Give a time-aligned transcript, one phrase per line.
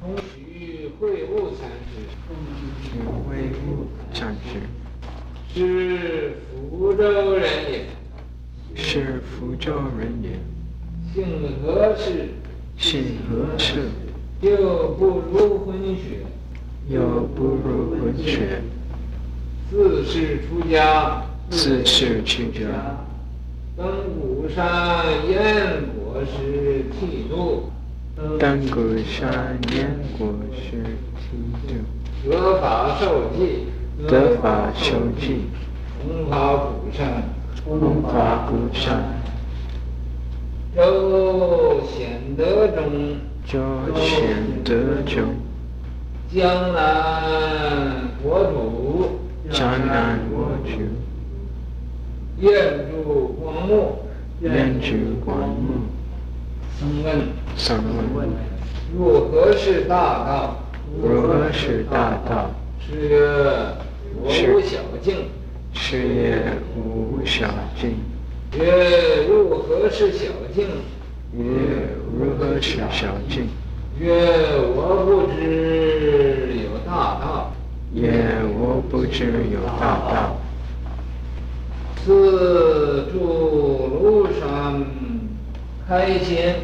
[0.00, 2.06] 空虚会悟禅师，
[2.84, 4.60] 去会悟禅师，
[5.52, 6.36] 是
[6.70, 7.84] 福州人也，
[8.76, 10.38] 是福州人也，
[11.12, 11.26] 姓
[11.60, 12.28] 何氏，
[12.76, 13.88] 姓何氏，
[14.40, 16.24] 又不入婚学，
[16.88, 17.00] 又
[17.34, 18.62] 不入婚学，
[19.68, 23.04] 自是出家，自是出家，
[23.76, 23.86] 登
[24.20, 27.70] 古山燕国师剃度，
[28.18, 29.86] 登古山偃
[30.18, 30.82] 果是
[31.20, 31.38] 剃
[31.68, 33.68] 度，得法受记，
[34.08, 35.44] 得法受记，
[36.02, 37.22] 弘法鼓山，
[37.64, 39.22] 弘法鼓山，
[40.74, 43.60] 州显德中，州
[43.94, 44.74] 显德
[45.06, 45.36] 中，
[46.34, 50.82] 江南国土，江南国土，
[52.40, 53.98] 愿住光目，
[54.40, 55.86] 愿住光目，
[56.80, 57.76] 僧问，僧
[58.14, 58.28] 问，
[58.96, 60.56] 如何是大道？
[61.02, 62.52] 如何是大道？
[62.80, 63.18] 是曰：
[64.22, 65.26] 我无小径。
[65.74, 67.96] 是曰：无小径。
[68.56, 70.68] 曰：如何是小径？
[71.36, 71.42] 曰：
[72.16, 73.48] 如何是小径？
[73.98, 74.14] 曰：
[74.76, 77.52] 我不知有大道。
[77.92, 80.38] 曰：我不知有大道。
[82.04, 84.86] 四住庐山
[85.86, 86.54] 开显，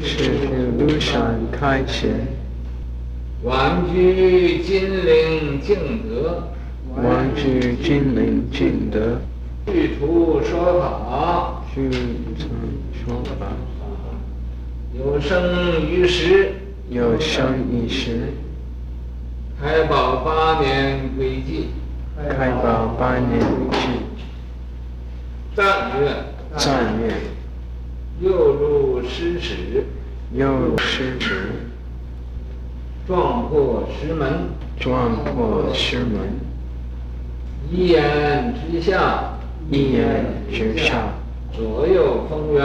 [0.00, 2.10] 是住庐山开显。
[3.42, 5.76] 晚居金陵净
[6.08, 6.42] 德，
[6.96, 9.18] 晚居金陵净德。
[9.66, 11.90] 具足说法，具
[12.38, 12.46] 足
[12.92, 13.46] 说法。
[14.96, 16.52] 有生于时，
[16.88, 18.32] 有生于时。
[19.60, 21.66] 开宝八年归寂，
[22.36, 23.82] 开宝八年归寂。
[25.54, 26.14] 赞曰：
[26.56, 27.12] 赞曰：
[28.24, 29.84] 又入师室，
[30.32, 31.52] 又入师室。
[33.06, 34.48] 撞破石门，
[34.80, 36.40] 撞破石门。
[37.70, 39.34] 一眼之下，
[39.70, 41.12] 一眼之下。
[41.52, 42.64] 左右逢源，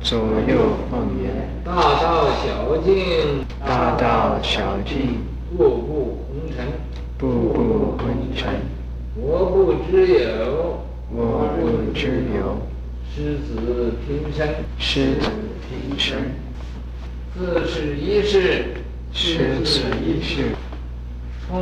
[0.00, 1.48] 左右逢源。
[1.64, 5.18] 大道小径，大道小径。
[5.58, 6.64] 步步红尘，
[7.18, 8.06] 步步红
[8.36, 8.54] 尘。
[9.16, 10.78] 我不知有，
[11.12, 12.69] 我不知有。
[13.12, 14.48] 师子平生，
[14.78, 15.28] 师子
[15.68, 16.16] 平生。
[17.36, 18.66] 自是一世，
[19.12, 20.54] 自是一世。
[21.48, 21.58] 风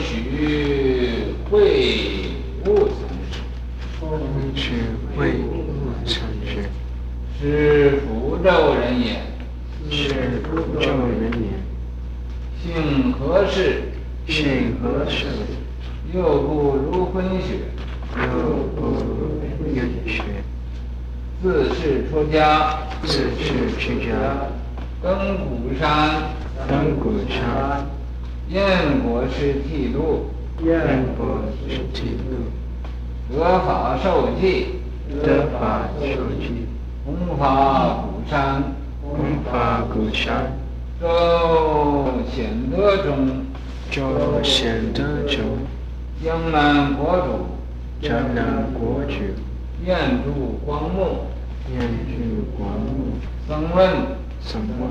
[0.00, 0.16] 雪
[1.50, 2.30] 会
[2.64, 2.96] 悟禅
[3.30, 3.42] 师，
[4.00, 4.18] 充
[4.56, 4.72] 许
[5.14, 6.64] 会悟禅师。
[7.38, 9.20] 是福州人也，
[9.90, 10.88] 是福州
[11.20, 11.52] 人也。
[12.62, 13.82] 姓何氏，
[14.26, 15.26] 姓何氏，
[16.14, 17.58] 又不入婚学，
[18.16, 18.22] 又
[18.74, 19.74] 不入婚
[20.06, 20.22] 学，
[21.42, 24.46] 自是出家，自是出家，
[25.02, 26.30] 登古山，
[26.68, 27.84] 登古山，
[28.48, 28.62] 燕
[29.02, 30.30] 国师剃度，
[30.64, 34.66] 燕国师剃度，得法受记，
[35.20, 36.06] 得法受
[36.38, 36.68] 记，
[37.04, 38.62] 弘法鼓山，
[39.02, 40.52] 弘法鼓山。
[41.00, 43.46] 州显德中，
[43.90, 45.40] 州显德中，
[46.24, 49.14] 江南国主，江南国主，
[49.84, 51.26] 愿助光目，
[51.70, 53.18] 愿住光目。
[53.46, 53.90] 僧问，
[54.40, 54.90] 僧问，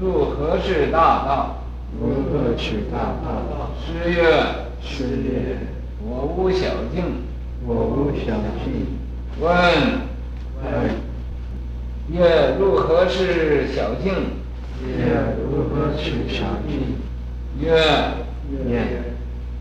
[0.00, 1.64] 如何是大道？
[2.00, 3.70] 如何是大道？
[3.84, 4.20] 师曰，
[4.80, 5.58] 师曰，
[6.02, 7.24] 我无小径，
[7.66, 8.86] 我无小径。
[9.40, 9.48] 问，
[10.62, 10.90] 问，
[12.10, 14.12] 曰，如何是小径？
[14.86, 16.96] 曰，如何是小径？
[17.60, 17.74] 曰，
[18.68, 19.02] 曰，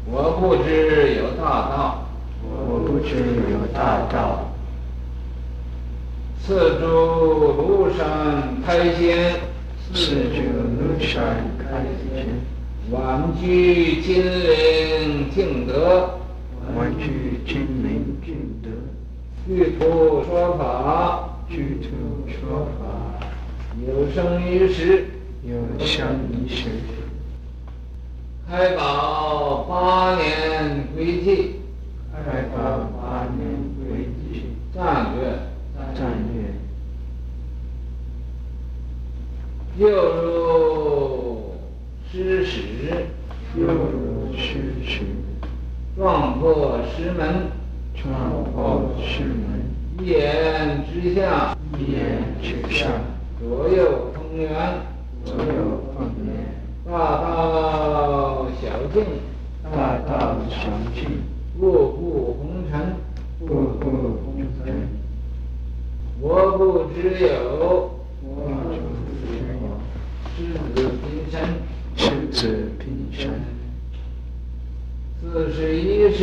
[0.09, 2.03] 我不知有大道。
[2.43, 3.17] 我不知
[3.51, 4.46] 有大道。
[6.47, 9.35] 自住庐山开显，
[9.93, 10.39] 自住
[10.79, 11.83] 庐山开
[12.15, 12.25] 显。
[12.89, 16.09] 晚居金陵净德，
[16.73, 18.69] 晚居金陵净德。
[19.45, 21.89] 具足说法，具足
[22.39, 23.27] 说法。
[23.85, 25.05] 有生于时，
[25.43, 26.69] 有生于时。
[28.50, 31.50] 开宝八年归寂，
[32.13, 33.38] 开宝八年
[33.75, 34.43] 归寂。
[34.73, 35.39] 赞曰：
[35.93, 36.53] 赞曰：
[39.77, 41.53] 又入
[42.12, 42.63] 师室，
[43.56, 45.01] 又入师室。
[45.95, 47.51] 撞破石门，
[47.94, 48.12] 撞
[48.51, 49.62] 破石门。
[50.00, 52.88] 一眼之下，一眼之下。
[53.39, 54.50] 左右逢源，
[55.24, 55.53] 左右
[55.95, 56.27] 逢源。
[56.83, 56.91] 大
[57.21, 59.06] 道小径，
[59.63, 60.56] 大道小
[60.95, 61.21] 径。
[61.59, 62.41] 步步红
[62.71, 62.95] 尘，
[63.39, 63.45] 步
[63.79, 63.85] 步
[64.25, 64.25] 红
[64.65, 64.65] 尘。
[66.19, 67.27] 我不知有，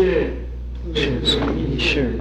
[0.05, 0.35] 一世，
[0.95, 2.21] 世俗一世，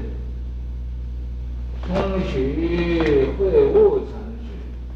[1.86, 1.94] 通
[2.32, 4.48] 许会悟禅师，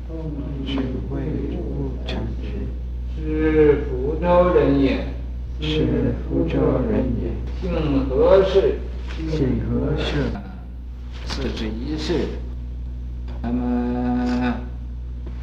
[0.08, 0.32] 通
[0.66, 0.80] 许
[1.10, 1.20] 会
[1.58, 2.48] 悟禅师，
[3.22, 5.06] 是福州人也，
[5.60, 7.30] 是福州人也，
[7.60, 8.76] 姓何氏，
[9.30, 10.32] 姓何氏，
[11.26, 12.14] 四十一世，
[13.42, 14.56] 那么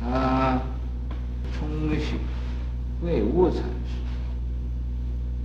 [0.00, 0.62] 他
[1.58, 2.16] 通许
[3.02, 4.00] 会悟禅师，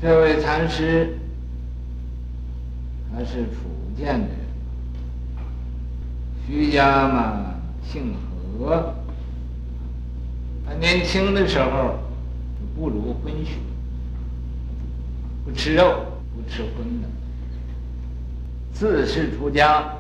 [0.02, 1.18] 这位禅师
[3.32, 4.38] 是福建的人，
[6.48, 7.54] 徐家嘛
[7.84, 8.16] 姓
[8.58, 8.96] 何，
[10.66, 12.00] 他年轻的时候
[12.60, 13.60] 就不如荤许，
[15.46, 17.08] 不吃肉，不吃荤的，
[18.74, 19.94] 自是出家。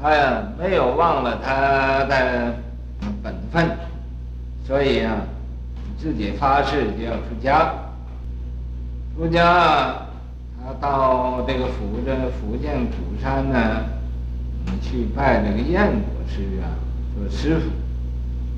[0.00, 2.54] 他呀，没有忘了他的
[3.20, 3.68] 本分，
[4.64, 5.16] 所以啊，
[5.98, 7.74] 自己发誓就要出家。
[9.16, 10.06] 出家，
[10.82, 13.84] 到这个福这福建鼓山呢，
[14.80, 16.74] 去拜那个燕果师啊，
[17.14, 17.70] 做师傅。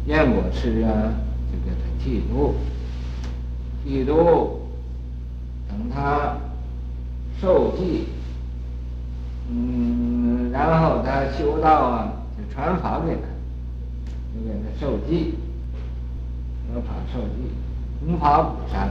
[0.06, 1.12] 燕果师啊，
[1.52, 2.54] 就给他剃度，
[3.84, 4.62] 剃度，
[5.68, 6.38] 等他
[7.42, 8.06] 受记。
[9.50, 13.28] 嗯，然后他修道啊，就传法给他，
[14.34, 15.34] 就给他受记，
[16.72, 17.52] 说法受记，
[18.00, 18.88] 弘法鼓山，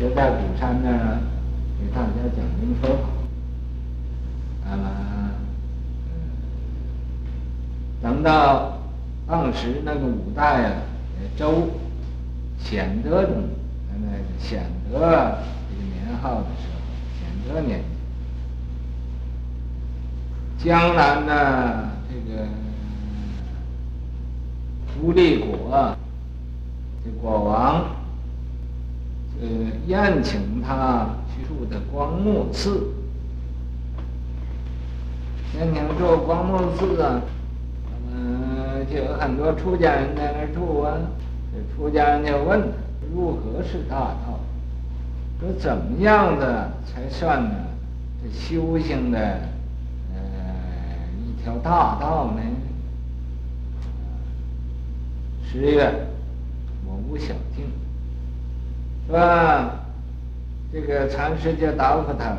[0.00, 1.18] 就在鼓山那儿
[1.80, 3.02] 给大家讲经说法。
[4.64, 4.82] 那么，
[8.02, 8.78] 等到
[9.26, 10.72] 当时那个五代啊，
[11.36, 11.70] 周
[12.58, 13.34] 显德中，
[13.88, 16.80] 那个显德这个年号的时候，
[17.18, 17.82] 显德年。
[20.58, 22.46] 江南呢，这个
[24.86, 25.94] 福利国
[27.04, 27.84] 这国王，
[29.40, 29.48] 呃，
[29.86, 32.92] 宴请他去住的光目寺。
[35.56, 37.20] 宴请住光目寺啊，
[38.12, 40.96] 嗯，就有很多出家人在那儿住啊。
[41.52, 42.68] 这出家人就问他，
[43.12, 43.96] 如何是大
[44.26, 44.40] 道？
[45.40, 47.50] 说怎么样的才算呢？
[48.22, 49.18] 这修行的。
[50.14, 50.20] 呃，
[51.26, 52.40] 一条大道呢？
[55.44, 55.92] 十月，
[56.84, 57.66] 我无小径，
[59.06, 59.80] 是吧？
[60.72, 62.36] 这个禅师就答复他，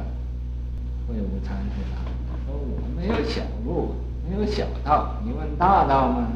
[1.07, 2.09] 会悟禅师答复
[2.45, 3.95] 说：“我没有小路，
[4.29, 5.15] 没有小道。
[5.23, 6.27] 你问大道吗？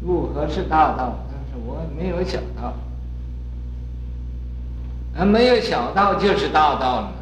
[0.00, 1.18] 如何是大道？
[1.28, 2.72] 但是我没有小道。
[5.16, 7.12] 啊，没有小道就是大道了。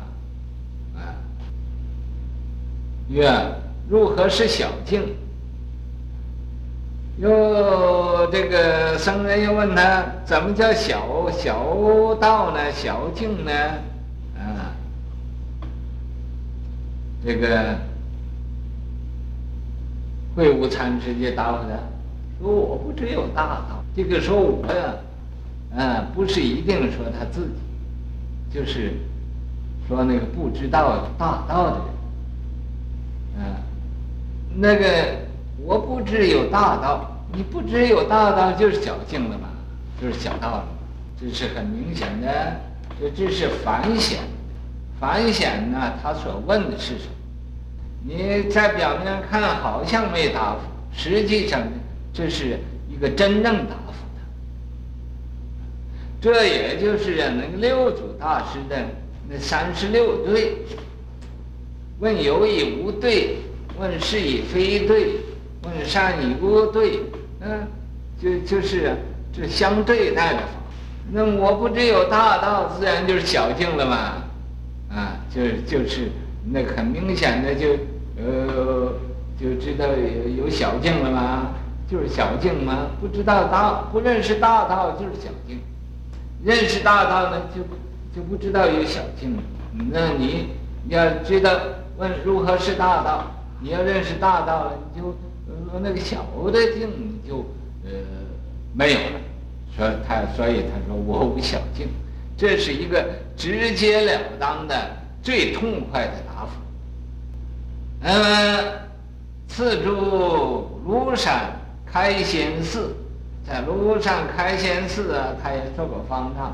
[0.96, 1.14] 啊，
[3.08, 3.30] 月。”
[3.88, 5.02] 如何是小径？
[7.18, 7.28] 又
[8.30, 12.70] 这个僧人又问他，怎么叫小小道呢？
[12.72, 13.52] 小径呢？
[14.36, 14.72] 啊，
[17.24, 17.76] 这个
[20.34, 21.76] 会悟禅师就答复他，
[22.40, 24.94] 说我不只有大道，这个说我呀，
[25.76, 28.94] 啊，不是一定说他自己，就是
[29.88, 31.76] 说那个不知道大道的
[33.36, 33.56] 人，啊。
[34.54, 34.86] 那个
[35.64, 39.48] 我不知有大道，你不知有大道就是小径了嘛，
[40.00, 40.68] 就是小道了，
[41.18, 42.60] 这是很明显的。
[43.00, 44.20] 这这是反显，
[45.00, 47.12] 反显呢，他所问的是什么？
[48.04, 50.60] 你在表面看好像没答复，
[50.94, 51.62] 实际上
[52.12, 52.58] 这是
[52.88, 54.20] 一个真正答复的。
[56.20, 58.76] 这也就是那个六祖大师的
[59.28, 60.58] 那三十六对，
[62.00, 63.38] 问有以无对。
[63.80, 65.14] 问是与非对，
[65.64, 67.00] 问善与恶对，
[67.44, 67.66] 嗯，
[68.20, 68.96] 就就是
[69.32, 70.46] 这相对待的法。
[71.10, 73.96] 那我不只有大道，自然就是小径了嘛，
[74.88, 76.10] 啊，就就是
[76.44, 77.66] 那很明显的就
[78.16, 78.94] 呃
[79.40, 81.54] 就知道有有小径了嘛，
[81.90, 82.86] 就是小径嘛。
[83.00, 85.58] 不知道大不认识大道就是小径，
[86.44, 87.62] 认识大道呢就
[88.14, 89.36] 就不知道有小径。
[89.90, 90.50] 那你
[90.88, 91.50] 要知道
[91.96, 93.24] 问如何是大道？
[93.60, 95.08] 你要认识大道了，你就
[95.48, 97.38] 呃那个小的径就
[97.84, 97.90] 呃
[98.74, 99.20] 没有了。
[99.74, 101.88] 所以他所以他说我无小径，
[102.36, 103.02] 这是一个
[103.38, 104.74] 直截了当的
[105.22, 106.50] 最痛快的答复。
[108.02, 108.62] 那么
[109.48, 111.52] 次住庐山
[111.86, 112.94] 开仙寺，
[113.46, 116.52] 在庐山开仙寺啊，他也做过方丈。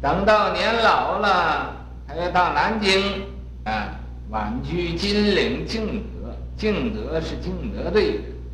[0.00, 1.76] 等到年老了，
[2.08, 3.22] 他要到南京
[3.64, 3.98] 啊。
[4.30, 8.00] 晚居金陵净德，净德是净德的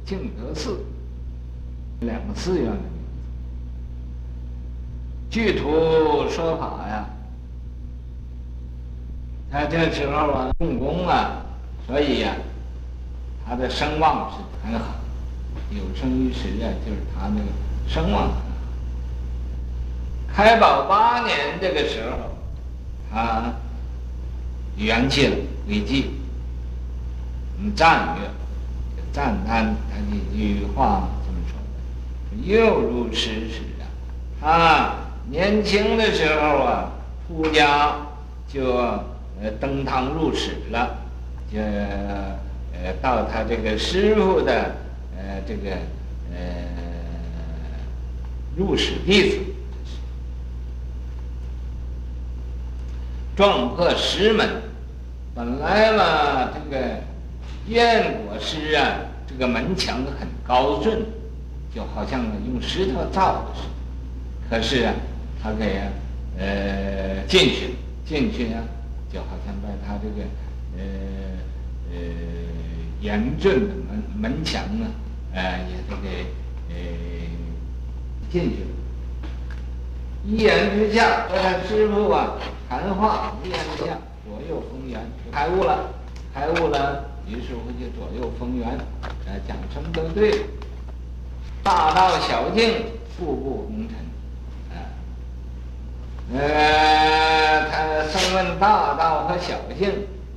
[0.04, 0.76] 净德寺，
[2.00, 2.88] 两个寺院的名字。
[5.30, 7.06] 据图说法呀，
[9.50, 11.42] 他这时候啊，用功啊，
[11.86, 12.34] 所以呀、
[13.46, 14.94] 他的声望是很好，
[15.70, 17.48] 有生于时啊，就是他那个
[17.88, 18.30] 声望。
[20.32, 22.16] 开宝八年这个时候，
[23.10, 23.52] 他
[24.76, 25.36] 圆寂了，
[25.66, 26.04] 圆寂。
[27.60, 28.30] 嗯，赞曰，
[29.12, 31.08] 赞叹他的一句话？
[32.44, 33.84] 又入师时啊，
[34.40, 34.94] 他
[35.30, 36.92] 年轻的时候啊，
[37.26, 37.96] 出家
[38.46, 40.98] 就呃登堂入室了，
[41.52, 44.76] 就呃到他这个师傅的
[45.16, 45.70] 呃这个
[46.32, 46.38] 呃
[48.56, 49.38] 入室弟子。
[53.36, 54.48] 撞破石门，
[55.32, 56.96] 本来嘛，这个
[57.68, 58.96] 燕国师啊，
[59.28, 61.06] 这个门墙很高峻，
[61.78, 63.70] 就好像用石头造的似的。
[64.50, 64.92] 可是啊，
[65.40, 65.80] 他给
[66.36, 68.58] 呃进去，进去啊，
[69.12, 70.26] 就好像把他这个
[70.76, 70.82] 呃
[71.92, 71.98] 呃
[73.00, 74.90] 严峻的门门墙啊，
[75.32, 76.26] 呃也都给
[76.68, 76.74] 呃
[78.28, 78.70] 进去了。
[80.24, 82.32] 一言之下，和他师父啊
[82.68, 85.94] 谈话，一言之下，左右逢源，开悟了，
[86.34, 87.04] 开悟了。
[87.28, 88.66] 于是乎就左右逢源，
[89.26, 90.44] 呃，讲什么都对。
[91.68, 92.82] 大道小径，
[93.18, 93.94] 步步红尘，
[94.72, 94.88] 啊，
[96.32, 99.90] 呃，他声闻大道和小径，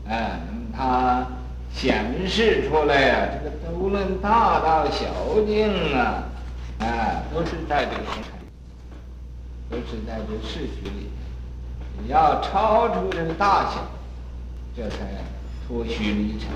[0.10, 0.42] 啊，
[0.76, 1.26] 他
[1.74, 5.06] 显示出来呀、啊，这个无论大道小
[5.48, 6.26] 径啊，
[6.80, 8.32] 啊，都是在这个红尘。
[9.70, 11.10] 都是在这世局里，
[12.04, 13.88] 你要超出这个大小，
[14.76, 14.98] 这才
[15.66, 16.50] 脱虚离尘。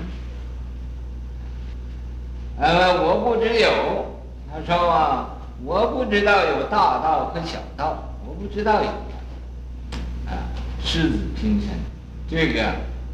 [2.58, 4.15] 呃，我不知有，
[4.64, 5.28] 他说啊，
[5.64, 8.88] 我不知道有大道和小道，我不知道有。
[10.28, 10.48] 啊，
[10.82, 11.68] 世子平生，
[12.28, 12.62] 这个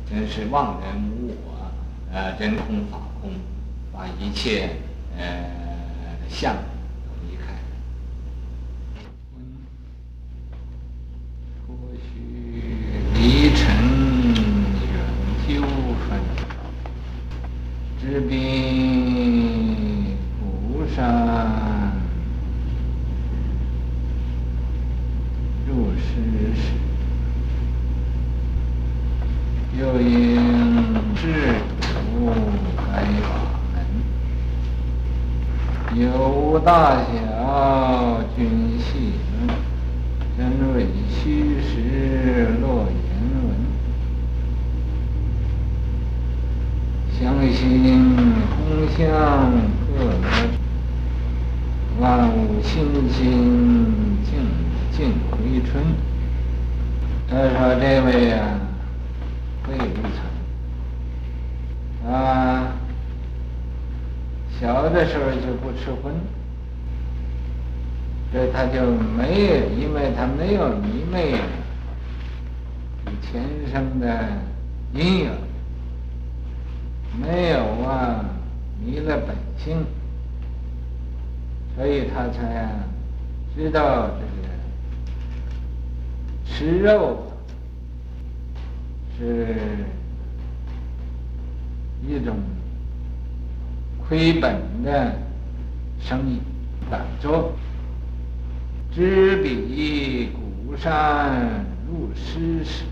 [0.09, 1.71] 真是忘人无我，
[2.13, 3.31] 呃，真空法空，
[3.93, 4.77] 把一切
[5.19, 5.25] 呃
[6.29, 6.55] 相。
[37.53, 39.47] 报君细论，
[40.39, 40.41] 真
[40.75, 42.97] 伪虚实落言
[43.45, 43.47] 文。
[47.21, 47.21] 相
[47.53, 47.61] 心
[48.49, 48.57] 空
[48.97, 48.97] 相
[49.87, 49.93] 各
[50.23, 50.25] 得，
[52.01, 52.03] 万
[52.35, 52.73] 物欣
[53.11, 53.21] 欣
[54.25, 54.31] 静
[54.91, 55.37] 静回
[55.71, 55.85] 春。
[57.29, 58.41] 他说这位啊，
[59.67, 60.01] 慧悟
[62.03, 62.73] 禅，啊，
[64.59, 66.15] 小的时候就不吃荤。
[68.33, 68.81] 这他就
[69.15, 71.33] 没有，因为他没有迷昧
[73.07, 74.27] 与前生的
[74.95, 75.31] 阴影，
[77.21, 78.25] 没有啊
[78.83, 79.85] 迷了本性，
[81.77, 82.71] 所以他才
[83.55, 84.49] 知道这个
[86.47, 87.31] 吃肉
[89.19, 89.55] 是
[92.09, 92.35] 一种
[94.09, 95.13] 亏本的
[96.01, 96.41] 生意，
[96.91, 97.53] 打坐。
[98.95, 102.85] 知彼古山入诗时，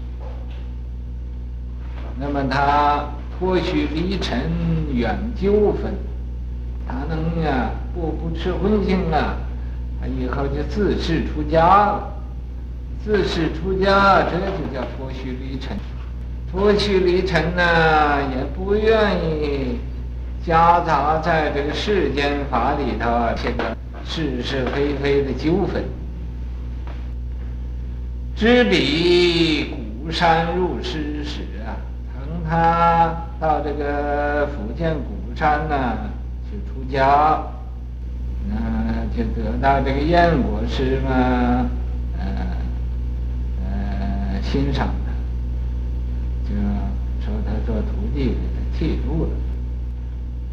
[2.18, 3.04] 那么他
[3.38, 4.50] 脱去离尘
[4.94, 5.92] 远纠纷，
[6.88, 9.36] 他能呀不不吃荤腥啊，
[10.00, 12.14] 他以后就自誓出家了。
[13.04, 15.76] 自誓出家，这就叫脱虚离尘。
[16.50, 19.78] 脱去离尘呢，也不愿意
[20.46, 23.76] 夹杂在这个世间法里头，这个。
[24.04, 25.84] 是是非非的纠纷，
[28.34, 31.78] 知彼古山入师时啊，
[32.18, 35.98] 等他到这个福建鼓山呢、啊，
[36.50, 37.40] 去出家，
[38.48, 41.66] 那就得到这个燕国师嘛，
[42.18, 42.24] 呃
[43.62, 45.12] 呃欣赏他，
[46.48, 46.56] 就
[47.24, 49.30] 收他做徒弟，给他剃度了，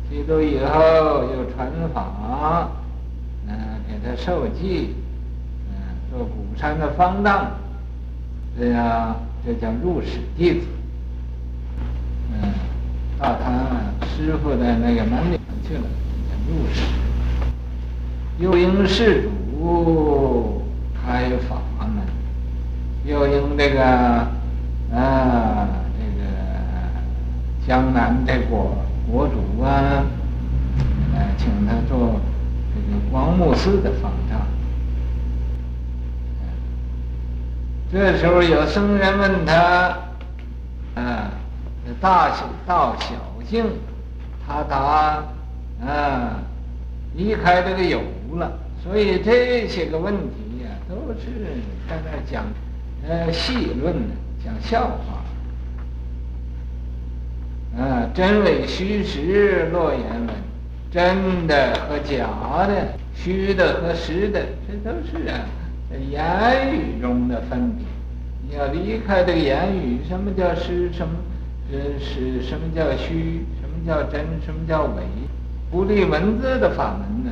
[0.10, 2.70] 剃度以后又传法。
[3.48, 3.56] 嗯，
[3.88, 4.96] 给他受记，
[5.70, 5.75] 嗯，
[6.12, 7.51] 做鼓山的方丈，
[8.60, 10.68] 这样这叫入室弟子。
[12.34, 12.54] 嗯，
[13.18, 15.84] 到他师傅的那个门里去了，
[16.30, 16.82] 叫入室。
[18.39, 20.62] 又应世主
[20.94, 22.04] 开法门，
[23.04, 23.84] 又应这个
[24.94, 26.24] 啊这个
[27.66, 28.77] 江南的国
[29.12, 30.06] 国主啊，
[31.16, 32.20] 呃，请他做
[32.88, 34.39] 这个光目寺的方丈。
[37.91, 39.98] 这时候有僧人问他，
[40.96, 41.32] 啊，
[42.00, 43.15] 大小道小
[43.50, 43.65] 径，
[44.46, 45.24] 他答，
[45.86, 46.39] 啊，
[47.15, 48.01] 离开这个有
[48.34, 48.58] 了。
[48.82, 51.27] 所以这些个问题呀、都是
[51.89, 52.46] 在那讲，
[53.06, 55.24] 呃，戏论的，讲笑话。
[57.82, 60.29] 啊，真伪虚实落言文，
[60.91, 65.46] 真的和假的，虚的和实的，这都是啊，
[65.89, 67.86] 在言语中的分别。
[68.50, 70.91] 你要离开这个言语，什么叫实？
[70.94, 71.15] 什么
[71.72, 72.41] 呃是？
[72.41, 73.44] 什么叫虚？
[73.60, 74.25] 什么叫真？
[74.46, 75.03] 什么叫伪？
[75.70, 77.32] 不立文字的法门呢？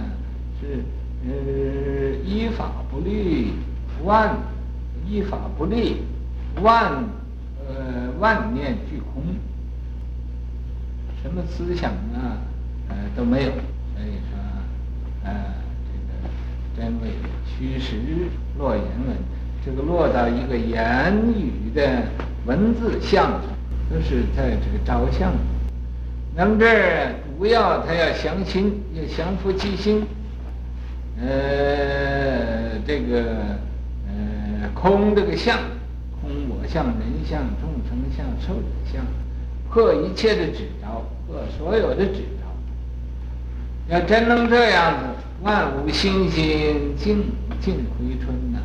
[0.59, 0.83] 是
[1.25, 3.53] 呃，依法不立
[4.03, 4.37] 万，
[5.07, 6.03] 依法不立
[6.61, 6.91] 万，
[7.65, 9.23] 呃，万念俱空。
[11.23, 12.37] 什么思想啊，
[12.89, 14.37] 呃都没有，所以说，
[15.23, 15.33] 呃，
[15.87, 17.09] 这个真伪
[17.45, 17.95] 虚实
[18.57, 19.15] 落言文，
[19.65, 22.03] 这个落到一个言语的
[22.45, 23.39] 文字相，
[23.89, 25.31] 都是在这个照相。
[26.35, 30.05] 那么这儿主要他要降心，要降伏其心。
[31.17, 33.23] 呃，这个
[34.07, 35.57] 呃空这个相，
[36.21, 39.05] 空我相、人相、众生相、寿者相，
[39.69, 41.05] 破一切的执着。
[41.25, 42.44] 破所有的执着，
[43.87, 45.05] 要真能这样子，
[45.43, 47.23] 万物欣欣，静
[47.61, 48.59] 静回春呐、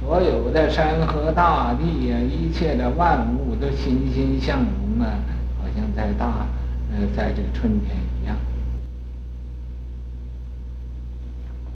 [0.00, 5.20] 所有的山河大地呀、一切的万物都欣欣向荣啊，
[5.60, 6.46] 好像在大，
[6.90, 7.96] 呃，在这个春天。